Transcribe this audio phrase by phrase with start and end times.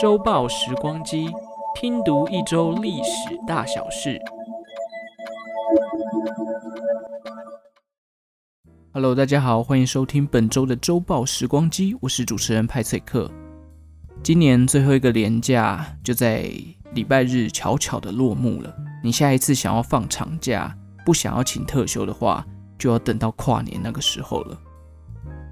[0.00, 1.28] 周报时光机，
[1.74, 4.18] 拼读一周历史大小事。
[8.92, 13.30] Hello，大家好，欢迎收听本周的周报时光机，我是主持人派翠克。
[14.22, 16.50] 今年最后一个连假就在
[16.94, 18.74] 礼拜日悄悄的落幕了。
[19.02, 20.74] 你下一次想要放长假，
[21.04, 22.46] 不想要请特休的话，
[22.78, 24.58] 就要等到跨年那个时候了。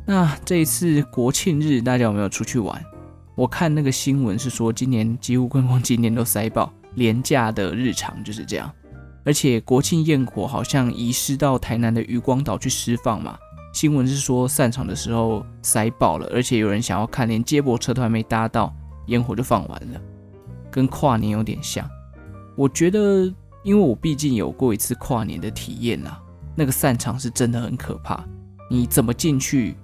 [0.06, 2.82] 那这一次国庆日，大家有没有出去玩？
[3.34, 8.70] 我看那个新闻是说，今年几乎观光景点都塞爆，连假的日常就是这样。
[9.24, 13.38] 而且国庆焰火好像移师到台南的渔光岛去释放嘛。
[13.72, 18.72] 新闻是说散场的时候塞爆了，而且有人想要看，连接驳车都还没搭到，
[19.06, 20.00] 烟火就放完了，
[20.70, 21.88] 跟跨年有点像。
[22.54, 23.24] 我觉得，
[23.64, 26.20] 因为我毕竟有过一次跨年的体验啊，
[26.54, 28.22] 那个散场是真的很可怕。
[28.70, 29.74] 你怎么进去，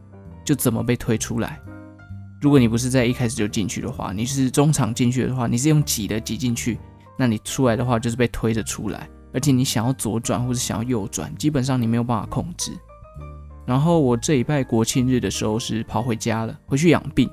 [0.45, 1.61] 就怎么被推出来。
[2.41, 6.79] 如果你不是在一开始就进去的话，你是中场进去的话，你是用挤的挤进去，
[7.19, 12.73] 那你出来的话就是被推着出来，而且你想要左转或者想要右转，基本上你没有办法控制。
[13.67, 17.31] 然后我这礼拜国庆日的时候是跑回家了，回去养病。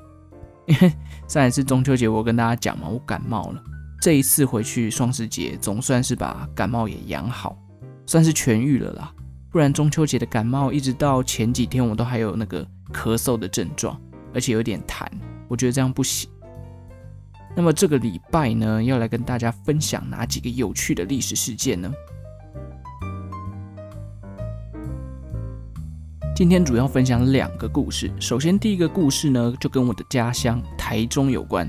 [0.66, 0.92] 因 为
[1.26, 3.62] 上一次中秋节我跟大家讲嘛，我感冒了。
[4.02, 7.56] 这一次回去双十节，总算是把感冒也养好，
[8.04, 9.10] 算是痊愈了啦。
[9.50, 14.00] 不然中秋节的感冒一直到前几天我都还有那个咳嗽的症状，
[14.34, 15.06] 而且有点痰，
[15.48, 16.28] 我觉得这样不行。
[17.56, 21.92] 那么这个礼拜呢，要来跟大家分享哪几个有趣的历史事件呢？
[26.36, 28.08] 今天主要分享两个故事。
[28.20, 31.68] 首先，第一个故事呢，就跟我的家乡台中有关。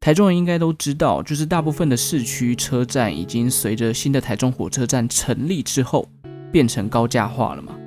[0.00, 6.08] 台中人应该都知道，就是大部分的市区车站已经随着新的台中火车站成立之后，
[6.50, 7.77] 变成高架化了嘛。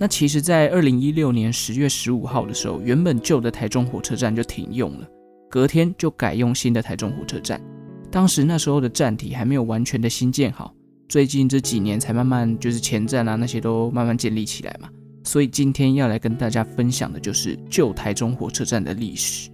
[0.00, 5.06] 那其实，在二零一六年十月十五号的时候，原本旧的台中火车站就停用了，
[5.50, 7.60] 隔天就改用新的台中火车站。
[8.10, 10.74] 当时那时候的站体还没有完全的新建好。
[11.06, 14.88] 最近这几年才慢慢就是前站啊，那些都慢慢建立起来嘛，
[15.22, 19.50] 所以今天要来跟大家分享的就是旧台中火车站的历史。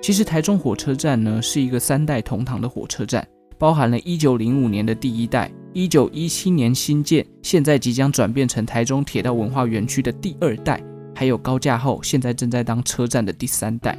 [0.00, 10.82] 其实台中火车站呢是一个三代同堂的火车站，包含了一九零五年的第一代，一九一七年新建，现在即将转变成台中铁道文化园区的第二代，
[11.14, 13.96] 还有高架后现在正在当车站的第三代。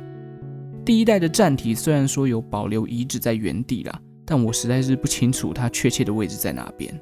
[0.83, 3.97] 第一代的站体虽然说有保留遗址在原地啦。
[4.25, 6.93] 但我实在是不清楚它确切的位置在哪边。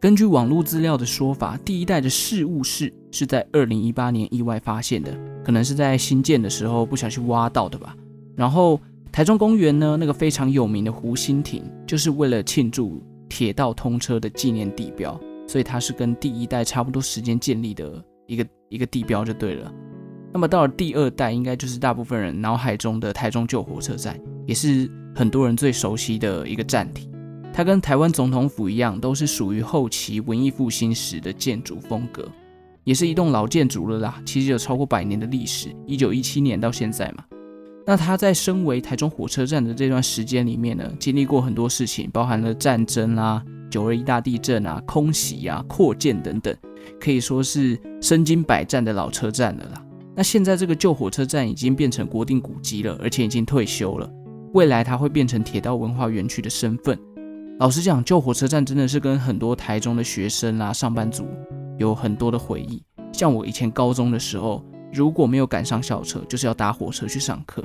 [0.00, 5.12] 根据网络资料的说法，第一代的事务室是在二零一八年意外发现的，
[5.44, 7.96] 可能是在新建的时候不小心挖到的吧。
[8.36, 8.80] 然后
[9.12, 19.70] 台中公园呢，那个非常有名的湖心亭，就是为了庆祝铁道通车的纪念地标，所以它是跟第一代差不多时间建立的一个一个地标就对了。
[20.32, 27.10] 那么到了第二代，应该就是大部分人脑海中的台中旧火车站，也是很多人最熟悉的一个站体。
[27.52, 32.26] 它跟台湾总统府一样，都是属于后期文艺复兴时的建筑风格，
[32.82, 34.22] 也是一栋老建筑了啦。
[34.24, 37.24] 其实有超过百年的历史，一九一七年到现在嘛。
[37.84, 46.54] 那它在身为台中火车站的这段时间里面呢，经历过很多事情，包含了战争啊、九二一大地震啊、空袭啊、扩建等等，
[47.00, 49.84] 可以说是身经百战的老车站了啦。
[50.14, 54.08] 那现在这个旧火车站已经变成国定古迹了，而且已经退休了。
[54.52, 56.98] 未来它会变成铁道文化园区的身份。
[57.58, 61.26] 老实讲，旧火车站真的是跟很多台中的学生啊、上班族
[61.78, 62.82] 有很多的回忆。
[63.12, 67.64] 像我以前高中的时候，如果没有赶上校车，就是要搭火车去上课。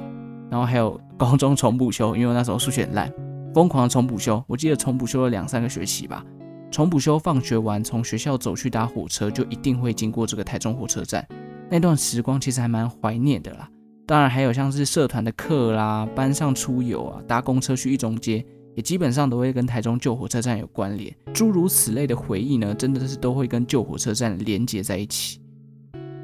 [0.50, 3.12] 然后还有高中重补修，因为那时候数学很烂，
[3.54, 4.42] 疯狂的重补修。
[4.48, 6.24] 我记得重补修了两三个学期吧。
[6.72, 11.28] 重补修放学完，从学校走去搭火车，就一定会经过这个台中火车站。
[11.70, 13.70] 那段时光其实还蛮怀念的啦，
[14.06, 21.14] 当然还有像是社团的课啦、班上出游啊、搭公车去一中街，也基本上都会跟台中旧火车站有关联。
[21.34, 25.42] 诸如此类的回忆呢，真的是都会跟旧火车站连接在一起。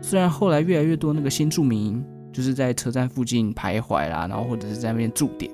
[0.03, 5.51] 虽然后来越来越多那个新住民就是在车站附近徘徊啦，然后或者是在那边驻点，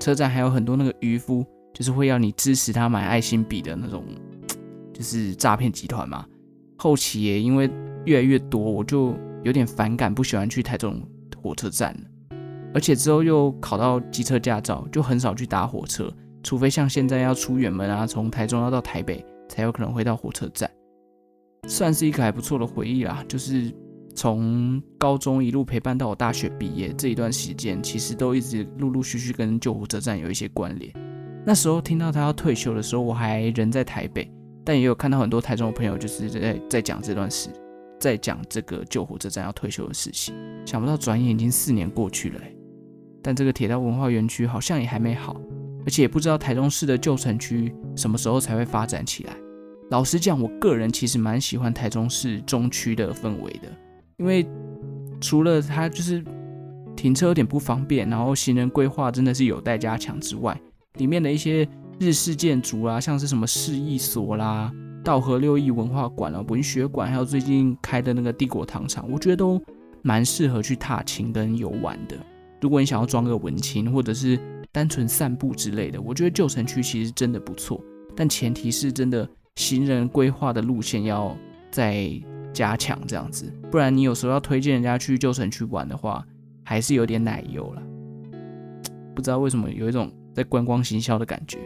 [0.00, 4.02] 车站还有很多那个渔夫，就是会要你支持他买爱心笔的那种，
[4.92, 6.26] 就是诈骗集团嘛。
[6.78, 7.70] 后期也因为
[8.06, 9.14] 越来越多，我就。
[9.42, 11.00] 有点反感，不喜欢去台中
[11.42, 11.96] 火车站，
[12.74, 16.12] 而且之后又考到机车驾照，就很少去搭火车，
[16.42, 20.70] 除非像现在要出远门啊，从台中要到台北，才有可能回到火车站，
[21.66, 23.24] 算是一个还不错的回忆啦。
[23.26, 23.72] 就是
[24.14, 30.92] 从高中一路陪伴到我大学毕业这一段时间，其实都一直陆陆续续跟旧火车站有一些关联。
[31.46, 34.30] 那时候听到他要退休的时候，我还人在台北，
[34.64, 37.48] 但也有看到很多台中的朋友就是在在讲这段事，
[37.98, 40.34] 在讲这个救火车站要退休的事情。
[40.66, 42.40] 想不到转眼已经四年过去了，
[43.22, 45.40] 但这个铁道文化园区好像也还没好，
[45.86, 49.32] 而且也不知道台中市的旧城区什么时候才会发展起来。
[49.90, 53.68] 老实讲，我个人其实蛮喜欢台中市中区的氛围的，
[54.20, 54.46] 因为
[55.18, 56.22] 除了它就是
[56.94, 60.60] 停车有点不方便，然后行人规划真的是有待加强之外，
[60.98, 61.66] 里面的一些
[61.98, 64.70] 日式建筑啊，像是什么市役所啦、
[65.02, 69.58] 稻荷六艺文化馆啊、文学馆，还有最近开的那个帝国糖厂，我觉得都
[70.02, 72.14] 蛮适合去踏青跟游玩的。
[72.60, 74.38] 如果你想要装个文青，或者是
[74.70, 77.82] 单纯散步之类的，我觉得旧城区其实真的不错。
[78.14, 79.26] 但前提是真的
[79.56, 81.34] 行人规划的路线要
[81.70, 82.10] 在
[82.52, 86.24] 加强，这样子，不然你有时候要推荐人家去旧城区玩的话，
[86.64, 87.82] 还是有点奶油了。
[89.14, 91.58] 不知道为什么有一种在观光行销的感觉。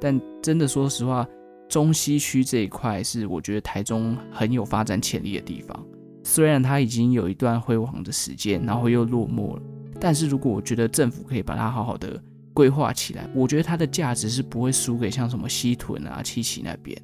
[0.00, 1.26] 但真的说实话，
[1.68, 5.86] 中西区这一块是我觉得台中很有发展潜力的地方。
[6.22, 9.62] 虽然它已经有一段辉煌的时间，然后又落寞了，
[10.00, 12.22] 但是如果我觉得政府可以把它好好的
[12.54, 16.96] 规划起来，我觉得它的价值是不会输给像什么西屯啊、七期那边，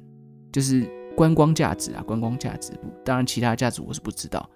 [0.51, 2.73] 就是观光价值啊，观光价值。
[3.03, 4.47] 当然，其他价值我是不知道。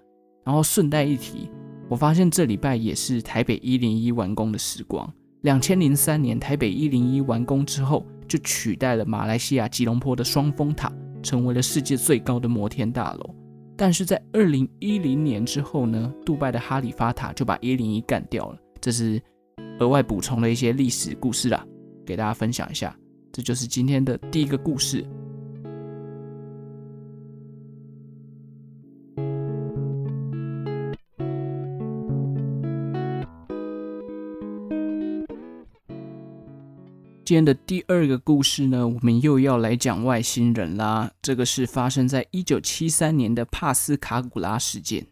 [0.43, 1.49] 然后顺带一提，
[1.87, 5.11] 我发现这礼拜也是台北一零一完工的时光。
[5.41, 10.91] 两千零三年台北一零一完工之后，就取代了马来西亚吉隆坡的双峰塔，
[11.23, 13.35] 成为了世界最高的摩天大楼。
[13.77, 18.57] 但是在二零一零年之后呢，杜拜的哈利法塔就把一零一干掉了。
[18.81, 19.21] 这是
[19.79, 21.65] 额外补充了一些历史故事啦，
[22.05, 22.93] 给大家分享一下。
[23.31, 25.05] 这就是今天的第一个故事。
[37.29, 41.11] 今天的第二个故事呢，我们又要来讲外星人啦。
[41.21, 45.05] 这个是发生在一九七三年的帕斯卡古拉事件。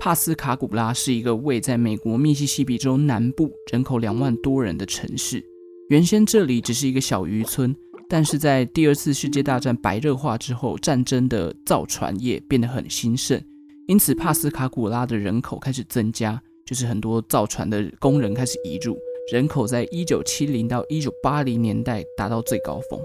[0.00, 5.40] 帕斯卡古拉是一个位在美国密西西比州南部、人口两万多人的城市。
[5.88, 7.72] 原先这里只是一个小渔村，
[8.08, 13.40] 但是在第二次世界大战白热化之后，战争的造船业变得很兴盛，
[13.86, 16.42] 因此帕斯卡古拉的人口开始增加。
[16.70, 18.96] 就是很多造船的工人开始移入，
[19.32, 23.00] 人口在一九七零到一九八零年代达到最高峰。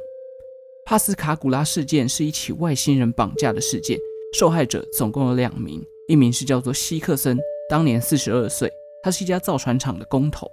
[0.86, 3.98] 帕斯卡古拉事件是一起外星人绑架的事件，
[4.38, 8.72] 受害者总共有两名，一名是叫做希克森，当年四十二岁，
[9.02, 10.46] 他是一家造船厂的工头；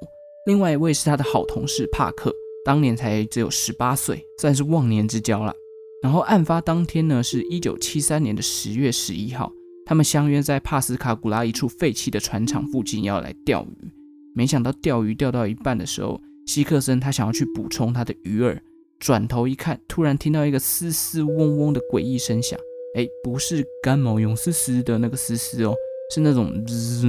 [0.47, 5.55] 另外一位是他的好同事帕克，当年才只有十八岁，算是忘年之交了。
[6.03, 9.53] 然后案发当天呢，是一九七三年的十月十一号。
[9.85, 13.93] 他们相约在帕斯卡古拉一处废弃的船厂附近要来钓鱼，
[14.35, 18.59] 没想到钓鱼钓到一半的时候，希克森他想要去补充他的鱼饵，
[18.99, 22.59] 转头一看，突然听到一个嘶嘶嗡嗡的诡异声响。
[22.95, 25.75] 哎，不是干毛勇嘶嘶的那个嘶嘶哦，
[26.15, 27.03] 是那种滋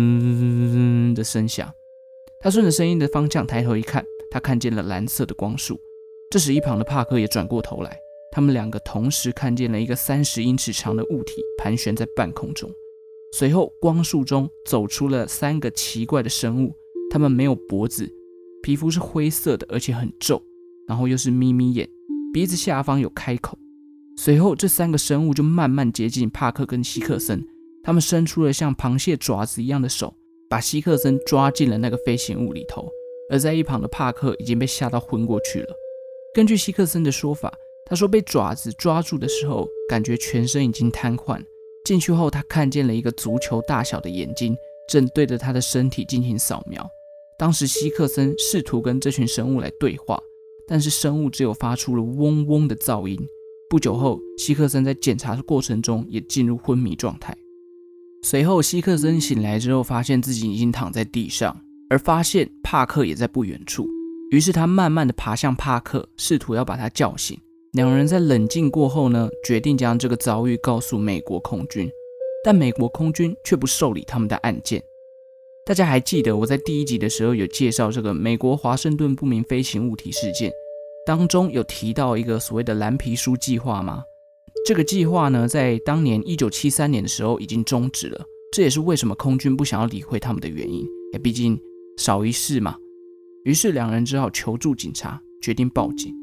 [1.14, 1.72] 的声响。
[2.40, 5.80] 他顺着声音的方向抬头一看，他看见了蓝色的光束。
[6.32, 7.98] 这时，一旁的帕克也转过头来。
[8.36, 12.68] 他们两个同时看见了一个三十英尺长的物体盘旋在半空中，
[13.32, 16.74] 随后光束中走出了三个奇怪的生物，
[17.12, 18.12] 它们没有脖子，
[18.64, 20.42] 皮肤是灰色的，而且很皱，
[20.88, 21.88] 然后又是眯眯眼，
[22.34, 23.56] 鼻子下方有开口。
[24.18, 27.46] 随后这三个生物就慢慢接近帕克跟希克森，
[27.84, 30.12] 他们伸出了像螃蟹爪子一样的手，
[30.50, 32.90] 把希克森抓进了那个飞行物里头，
[33.30, 35.68] 而在一旁的帕克已经被吓到昏过去了。
[36.34, 37.54] 根据希克森的说法。
[37.86, 41.44] 他说：“被爪子抓住的时候，感觉全身已经瘫痪。
[41.84, 44.56] 进去后，他看见了一个足球大小的眼睛，
[44.88, 46.88] 正对着他的身体进行扫描。
[47.38, 50.18] 当时，希克森试图跟这群生物来对话，
[50.66, 53.20] 但是生物只有发出了嗡嗡的噪音。
[53.70, 57.36] 不久后，希克森在检查的过程中也进入昏迷状态。
[58.22, 61.60] 随后，希克森醒来之后，发现自己已经躺在地上，
[61.90, 63.86] 而发现帕克也在不远处。
[64.32, 67.38] 于是，他慢慢地爬向帕克，试图要把他叫醒。”
[67.74, 71.92] 两人在冷静过后呢，决定将这个遭遇告诉美国空军，
[72.44, 74.84] 但美国空军却不受理他们的案件。
[75.66, 80.52] 大家还记得我在第一集的时候有介绍这个美国华盛顿不明飞行物体事件，
[81.04, 84.04] 当中有提到一个所谓的蓝皮书计划吗？
[84.68, 90.86] 这个计划呢，在当年一九七三年的时候已经终止了，这也是为什么空军不想要理会他们的原因。
[91.14, 91.60] 哎，毕竟
[91.98, 92.78] 少一事嘛。
[93.46, 96.14] 于是两人只好求助警察，决定报警。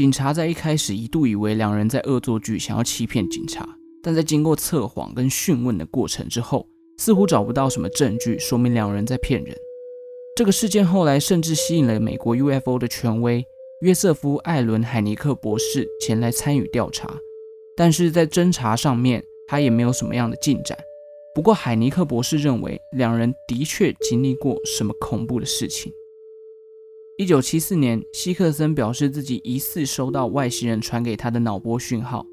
[0.00, 3.68] 警察在一开始一度以为两人在恶作剧，想要欺骗警察，
[4.02, 6.66] 但在经过测谎跟讯问的过程之后，
[6.96, 9.54] 似乎找不到什么证据说明两人在骗人。
[10.34, 13.44] 这个事件后来甚至吸引了美国 UFO 的权威
[13.82, 17.18] 约瑟夫·艾伦·海尼克博士前来参与调查，
[17.76, 20.78] 但是在侦查上面，他也没有什么样的进展。
[21.34, 25.92] 不过，海尼克博士认为两人的确经历过什么恐怖的事情。
[27.20, 32.24] 一九七四年，希克森表示自己疑似收到外星人传给他的脑波讯号，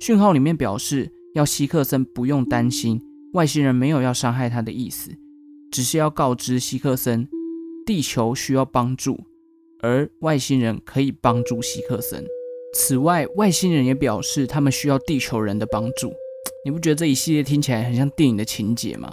[0.00, 3.00] 讯号里面表示要希克森不用担心，
[3.32, 5.10] 外星人没有要伤害他的意思，
[5.70, 7.26] 只是要告知希克森，
[7.86, 9.18] 地球需要帮助，
[9.80, 12.22] 而外星人可以帮助希克森。
[12.74, 16.12] 此外，外星人也表示他们需要地球人的帮助。
[16.66, 19.10] 你不觉得这一系列听起来很像电影的情节吗？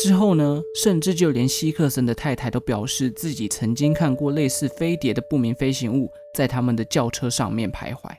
[0.00, 8.10] 之后呢，甚至就连希克森的太太都表示自己曾经看过类似飞碟的不明飞行物在他们的轿车上面徘徊。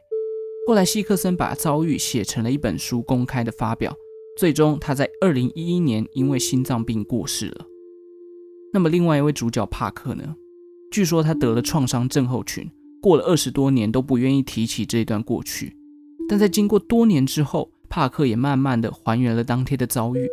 [0.67, 3.95] 后来，希克森把遭遇写成了一本书，公开的发表。
[4.37, 7.65] 最终，他在二零一一年因为心脏病过世了。
[8.71, 10.35] 那么，另外一位主角帕克呢？
[10.91, 12.69] 据说他得了创伤症候群，
[13.01, 15.75] 过了二十多年都不愿意提起这段过去。
[16.29, 20.29] 但在经过多年之后，帕克也慢慢的还原了当天的遭遇。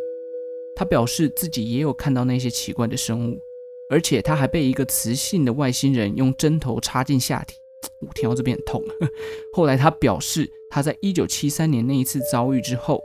[0.81, 3.39] 他表示自己也有看到那些奇怪的生物，
[3.87, 7.55] 而且他还被一个雌性的外星人用针头插进下体。
[8.01, 8.83] 我听到这边很痛。
[9.53, 12.99] 后来他表示，他在一九七三年那一次遭遇之后，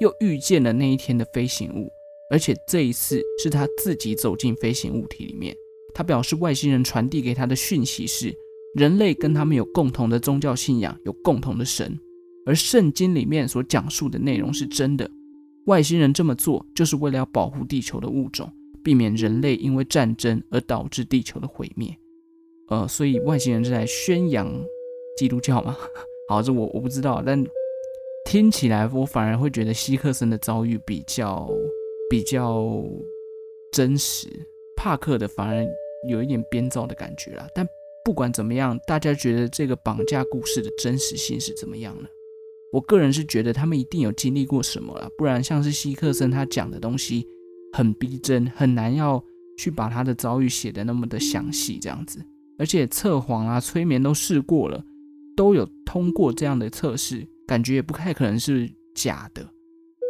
[0.00, 1.90] 又遇见了那一天的飞行物。
[2.30, 5.56] 而且这一次是他自己走进飞行物体里面。
[5.94, 8.36] 他表示，外星人传递给他的讯息是，
[8.74, 11.98] 人类跟他们有共同的宗教信仰，有共同的神。
[12.44, 15.10] 而圣经里面所讲述的内容是真的。
[15.66, 18.50] 外星人这么做，就是为了要保护地球的物种，
[18.82, 21.96] 避免人类因为战争而导致地球的毁灭。
[22.68, 24.50] 呃，所以外星人是在宣扬
[25.16, 25.76] 基督教吗？
[26.28, 27.44] 好，这我我不知道，但
[28.24, 31.48] 听起来我反而会觉得希克森的遭遇比较。
[32.10, 32.84] 比较
[33.72, 34.28] 真实，
[34.76, 35.66] 帕克的反而
[36.10, 37.48] 有一点编造的感觉啦。
[37.54, 37.66] 但
[38.04, 42.08] 不管怎么样，大家觉得这个绑架故事的真实性是怎么样呢？
[42.72, 47.26] 我个人是觉得他们一定有经历过什么啦，不然像是希克森他讲的东西
[47.74, 49.22] 很逼真，很难要
[49.58, 52.18] 去把他的遭遇写得那么的详细这样子。
[52.58, 54.82] 而且测谎啊、催眠都试过了，
[55.36, 59.46] 都有通过这样的测试，感觉也不太可能是假的。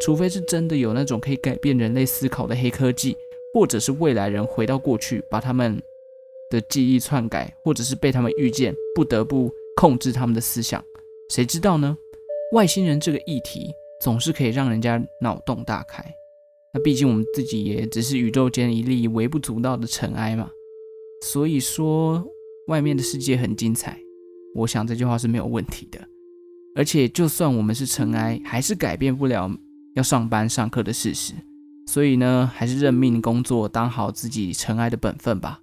[0.05, 3.17] 除非是真的有那种可以改变人类思考的黑科技，
[3.55, 5.81] 或者是未来人回到过去把他们
[6.51, 10.85] 的记忆篡改，或者是被他们遇见，不得不控制他们的思想，
[11.31, 11.97] 谁知道呢？
[12.53, 16.05] 外星人这个议题总是可以让人家脑洞大开。
[16.75, 20.51] 那毕竟我们自己也只是宇宙间一粒微不足道的尘埃嘛。
[21.25, 22.23] 所以说，
[22.67, 23.99] 外面的世界很精彩，
[24.55, 25.99] 我想这句话是没有问题的。
[26.75, 29.51] 而且，就算我们是尘埃，还是改变不了。
[29.95, 31.35] 要上班上课的事实，
[31.87, 35.61] 所以呢，还是认命工作，当好自己尘埃的本分吧。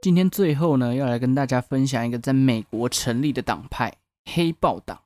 [0.00, 3.92] 今天最后呢，要来跟大家分享一个在美国成立的党派——
[4.32, 4.96] 黑豹党。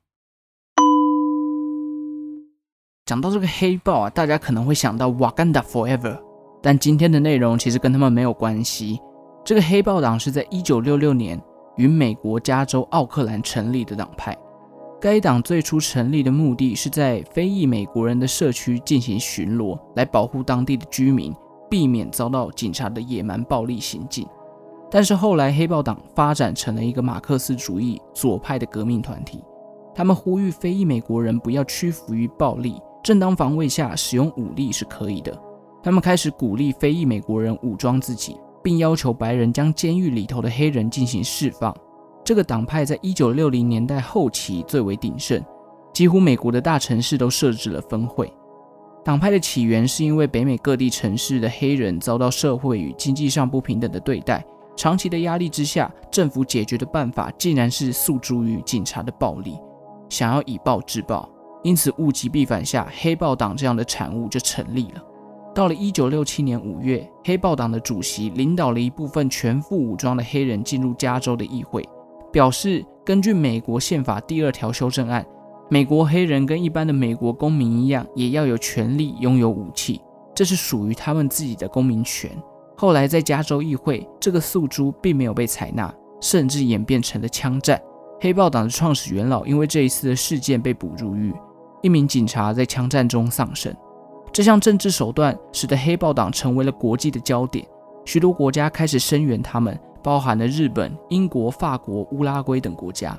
[3.03, 6.21] 讲到这个黑豹啊，大家可能会想到 Wakanda Forever，
[6.61, 8.99] 但今天的内容其实跟他们没有关系。
[9.43, 11.41] 这个黑豹党是在一九六六年。
[11.77, 14.37] 于美国加州奥克兰成立的党派，
[15.01, 21.33] 该党最初成立的目的是在非裔美国人的社区进行巡逻，来保护当地的居民，
[21.67, 24.23] 避免遭到警察的野蛮暴力行径。
[24.93, 29.43] 但是后来，黑豹党发展成了一个马克思主义左派的革命团体，
[29.95, 35.35] 他们呼吁非裔美国人不要屈服于暴力，正当防卫下使用武力是可以的。
[35.81, 38.37] 他们开始鼓励非裔美国人武装自己。
[38.63, 41.75] 并要求白人将监狱里头的黑人进行释放。
[42.23, 45.43] 这个党派在一九六零年代后期最为鼎盛，
[45.91, 48.31] 几乎美国的大城市都设置了分会。
[49.03, 54.41] 党派的起源是因为北美各地城市的黑人遭到社会与经济上不平等的对待，
[54.75, 59.57] 长期的压力之下，政府解决的办法竟然是诉诸于警察的暴力，
[60.09, 61.29] 想要以暴制暴。
[61.61, 65.01] 因此物极必反下，黑豹党这样的产物就成立了。
[65.55, 71.87] 到了一九六七年五月，黑豹党的主席领导了一部分全副武装的黑人进入加州的议会，
[72.31, 75.25] 表示根据美国宪法第二条修正案，
[75.69, 80.01] 美国黑人跟一般的美国公民一样，也要有权利拥有武器，
[80.35, 82.29] 这是属于他们自己的公民权。
[82.83, 87.81] 后来在加州议会，这个诉诸并没有被采纳，甚至演变成了枪战。
[88.19, 91.33] 黑豹党的创始元老因为这一次的事件被捕入狱，
[91.81, 93.73] 一名警察在枪战中丧生。
[94.33, 97.65] 这项政治手段使得黑豹党成为了国际的焦点，
[98.03, 103.17] 许多国家开始声援他们，包含了日本、英国、法国、乌拉圭等国家。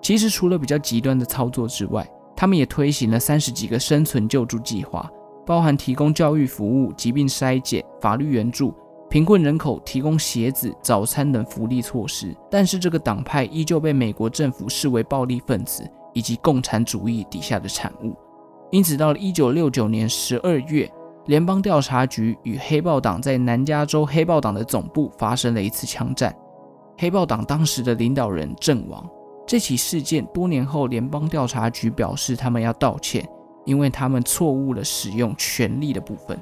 [0.00, 5.10] 其实除了比较极端的操作之外，他们也推行了三十几个生存救助计划，
[5.48, 8.74] 包含提供教育服务、疾病筛检、法律援助、
[9.08, 12.36] 贫困人口提供鞋子、早餐等福利措施。
[12.50, 18.14] 但是这个党派依旧被美国政府视为暴力分子以及共产主义底下的产物。
[18.70, 20.86] 因此，到了一九六九年十二月，
[21.24, 26.36] 联邦调查局与黑豹党在南加州黑豹党的总部发生了一次枪战，
[26.98, 29.02] 黑豹党当时的领导人阵亡。
[29.46, 33.26] 这起事件多年后，联邦调查局表示他们要道歉，
[33.68, 36.40] 因为他们错误了使用权力的部分。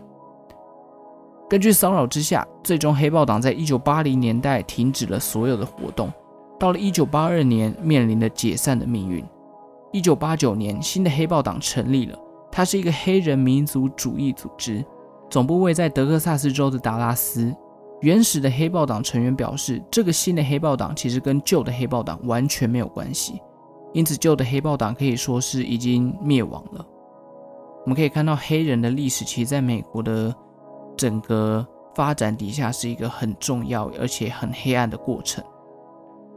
[1.51, 6.13] 根据骚扰之下，最终黑豹党在一九八零年代停止了所有的活动，
[6.57, 9.25] 到了一九八二年面临了解散的命运。
[9.93, 12.17] 一九八九年，新的黑豹党成立了。
[12.53, 14.85] 它是一个黑人民族主义组织，
[15.29, 17.53] 总部位在德克萨斯州的达拉斯。
[18.03, 23.41] 原始的黑豹党成员表示，这个新的黑豹党其实跟旧的黑豹党完全没有关系，
[23.93, 26.87] 因此旧的黑豹党可以说是已经灭亡了。
[27.87, 30.35] 我们可以看到，黑人的历史其实在美国的
[30.97, 31.65] 整个
[31.95, 35.43] 发展底下是一个很重要而且很黑暗的过程。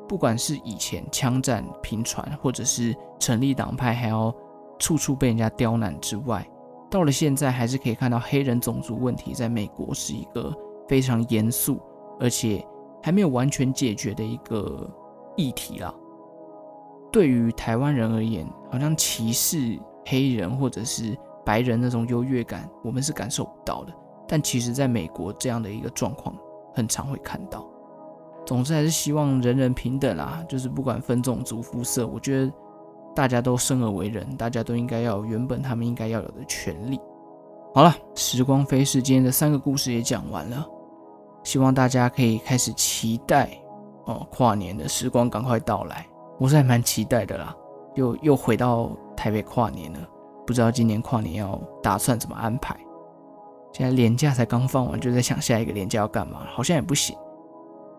[0.08, 4.32] 不管是以前枪战频传，或者是成立党派还要
[4.78, 6.48] 处处被人家刁难之外，
[6.88, 10.56] 到了现在还是可以看到黑人种族问题在美国是一个
[10.88, 11.82] 非常严肃
[12.20, 12.64] 而且
[13.02, 14.88] 还没有完全解决的一个
[15.36, 15.92] 议题啦。
[17.12, 21.18] 对于台湾人而言，好像歧视黑人或者是
[21.50, 23.94] 白人那种优越感，我们是感受不到的。
[24.28, 26.36] 但其实在美国这样的一个状况，
[26.76, 27.68] 很常会看到。
[28.46, 32.54] 总之还是希望人人平等啦，就是不管分种族肤色，我觉得
[33.16, 37.02] 大家都生而为人，大家都应该要原本他们应该要有的权利。
[37.74, 40.64] 好了，时光飞逝，今天的三个故事也讲完了，
[41.44, 43.50] 希望大家可以开始期待
[44.06, 46.06] 哦，跨年的时光赶快到来，
[46.38, 47.56] 我是还蛮期待的啦，
[47.96, 50.00] 又又回到台北跨年了，
[50.50, 52.76] 不知道今年跨年要打算怎么安排。
[53.72, 57.16] 现在年假才刚放完，就在想下一个年假要干嘛，好像也不行。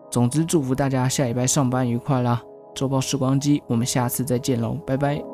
[0.09, 2.43] 总之，祝福大家下礼拜上班愉快啦！
[2.75, 5.30] 周报时光机，我们下次再见喽，拜拜。